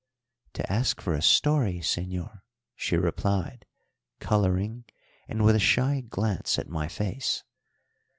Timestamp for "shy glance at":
5.59-6.67